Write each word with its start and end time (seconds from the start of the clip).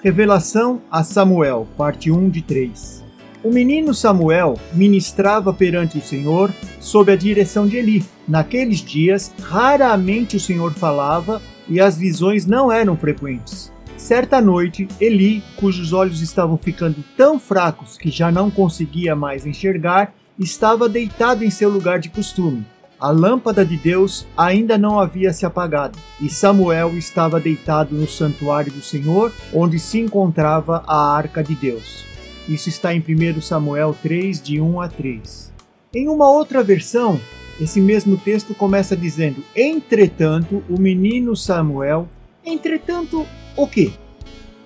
Revelação 0.00 0.80
a 0.88 1.02
Samuel, 1.02 1.66
parte 1.76 2.08
1 2.08 2.30
de 2.30 2.40
3. 2.40 3.04
O 3.42 3.50
menino 3.50 3.92
Samuel 3.92 4.56
ministrava 4.72 5.52
perante 5.52 5.98
o 5.98 6.02
Senhor 6.02 6.52
sob 6.78 7.10
a 7.10 7.16
direção 7.16 7.66
de 7.66 7.78
Eli. 7.78 8.04
Naqueles 8.26 8.78
dias, 8.78 9.34
raramente 9.42 10.36
o 10.36 10.40
Senhor 10.40 10.72
falava 10.72 11.42
e 11.68 11.80
as 11.80 11.98
visões 11.98 12.46
não 12.46 12.70
eram 12.70 12.96
frequentes. 12.96 13.72
Certa 13.96 14.40
noite, 14.40 14.86
Eli, 15.00 15.42
cujos 15.56 15.92
olhos 15.92 16.22
estavam 16.22 16.56
ficando 16.56 17.02
tão 17.16 17.36
fracos 17.36 17.98
que 17.98 18.08
já 18.08 18.30
não 18.30 18.52
conseguia 18.52 19.16
mais 19.16 19.46
enxergar, 19.46 20.14
estava 20.38 20.88
deitado 20.88 21.44
em 21.44 21.50
seu 21.50 21.68
lugar 21.68 21.98
de 21.98 22.08
costume. 22.08 22.64
A 23.00 23.12
lâmpada 23.12 23.64
de 23.64 23.76
Deus 23.76 24.26
ainda 24.36 24.76
não 24.76 24.98
havia 24.98 25.32
se 25.32 25.46
apagado, 25.46 25.96
e 26.20 26.28
Samuel 26.28 26.98
estava 26.98 27.38
deitado 27.38 27.94
no 27.94 28.08
santuário 28.08 28.72
do 28.72 28.82
Senhor, 28.82 29.32
onde 29.54 29.78
se 29.78 30.00
encontrava 30.00 30.82
a 30.84 31.14
arca 31.14 31.44
de 31.44 31.54
Deus. 31.54 32.04
Isso 32.48 32.68
está 32.68 32.92
em 32.92 32.98
1 32.98 33.40
Samuel 33.40 33.96
3, 34.02 34.42
de 34.42 34.60
1 34.60 34.80
a 34.80 34.88
3. 34.88 35.52
Em 35.94 36.08
uma 36.08 36.28
outra 36.28 36.60
versão, 36.60 37.20
esse 37.60 37.80
mesmo 37.80 38.16
texto 38.16 38.52
começa 38.52 38.96
dizendo: 38.96 39.44
Entretanto, 39.54 40.64
o 40.68 40.76
menino 40.76 41.36
Samuel. 41.36 42.08
Entretanto, 42.44 43.24
o 43.56 43.68
quê? 43.68 43.92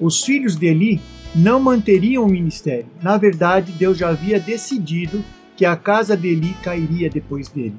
Os 0.00 0.22
filhos 0.22 0.54
de 0.54 0.66
Eli 0.66 1.00
não 1.34 1.58
manteriam 1.58 2.22
o 2.22 2.30
ministério. 2.30 2.86
Na 3.02 3.16
verdade, 3.16 3.72
Deus 3.72 3.98
já 3.98 4.10
havia 4.10 4.38
decidido 4.38 5.24
que 5.56 5.64
a 5.64 5.74
casa 5.74 6.16
de 6.16 6.28
Eli 6.28 6.54
cairia 6.62 7.10
depois 7.10 7.48
dele 7.48 7.74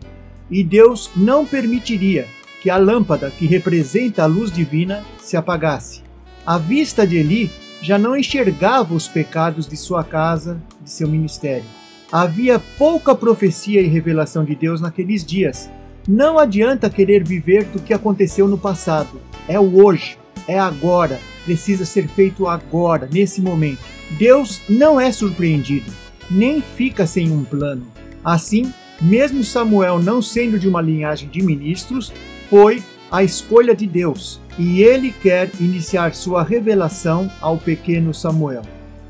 e 0.51 0.63
Deus 0.63 1.09
não 1.15 1.45
permitiria 1.45 2.27
que 2.61 2.69
a 2.69 2.77
lâmpada 2.77 3.31
que 3.31 3.47
representa 3.47 4.23
a 4.23 4.27
luz 4.27 4.51
divina 4.51 5.03
se 5.19 5.37
apagasse. 5.37 6.03
A 6.45 6.57
vista 6.57 7.07
de 7.07 7.17
Eli 7.17 7.49
já 7.81 7.97
não 7.97 8.15
enxergava 8.15 8.93
os 8.93 9.07
pecados 9.07 9.67
de 9.67 9.75
sua 9.77 10.03
casa, 10.03 10.61
de 10.83 10.91
seu 10.91 11.07
ministério. 11.07 11.65
Havia 12.11 12.59
pouca 12.77 13.15
profecia 13.15 13.81
e 13.81 13.87
revelação 13.87 14.43
de 14.43 14.53
Deus 14.53 14.81
naqueles 14.81 15.25
dias. 15.25 15.69
Não 16.07 16.37
adianta 16.37 16.89
querer 16.89 17.23
viver 17.23 17.63
do 17.65 17.81
que 17.81 17.93
aconteceu 17.93 18.47
no 18.47 18.57
passado. 18.57 19.21
É 19.47 19.59
o 19.59 19.83
hoje, 19.83 20.17
é 20.47 20.59
agora, 20.59 21.19
precisa 21.45 21.85
ser 21.85 22.07
feito 22.07 22.47
agora, 22.47 23.07
nesse 23.11 23.41
momento. 23.41 23.79
Deus 24.11 24.61
não 24.69 24.99
é 24.99 25.11
surpreendido, 25.11 25.91
nem 26.29 26.61
fica 26.61 27.07
sem 27.07 27.31
um 27.31 27.43
plano. 27.43 27.87
Assim, 28.23 28.71
mesmo 29.01 29.43
Samuel 29.43 29.99
não 29.99 30.21
sendo 30.21 30.59
de 30.59 30.67
uma 30.67 30.81
linhagem 30.81 31.27
de 31.29 31.41
ministros, 31.41 32.13
foi 32.49 32.83
a 33.09 33.23
escolha 33.23 33.75
de 33.75 33.87
Deus 33.87 34.39
e 34.57 34.81
ele 34.81 35.11
quer 35.11 35.49
iniciar 35.59 36.13
sua 36.13 36.43
revelação 36.43 37.31
ao 37.41 37.57
pequeno 37.57 38.13
Samuel. 38.13 38.61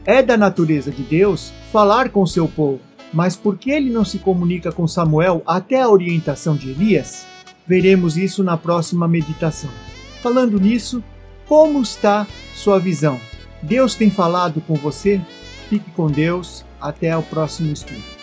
É 0.05 0.23
da 0.23 0.37
natureza 0.37 0.91
de 0.91 1.03
Deus 1.03 1.51
falar 1.71 2.09
com 2.09 2.25
seu 2.25 2.47
povo, 2.47 2.79
mas 3.13 3.35
por 3.35 3.57
que 3.57 3.71
ele 3.71 3.89
não 3.89 4.05
se 4.05 4.17
comunica 4.17 4.71
com 4.71 4.87
Samuel 4.87 5.43
até 5.45 5.81
a 5.81 5.89
orientação 5.89 6.55
de 6.55 6.69
Elias? 6.69 7.25
Veremos 7.67 8.17
isso 8.17 8.43
na 8.43 8.57
próxima 8.57 9.07
meditação. 9.07 9.69
Falando 10.21 10.59
nisso, 10.59 11.03
como 11.47 11.81
está 11.81 12.25
sua 12.55 12.79
visão? 12.79 13.19
Deus 13.61 13.95
tem 13.95 14.09
falado 14.09 14.61
com 14.61 14.75
você? 14.75 15.21
Fique 15.69 15.91
com 15.91 16.07
Deus. 16.07 16.65
Até 16.79 17.15
o 17.15 17.21
próximo 17.21 17.71
estudo. 17.71 18.20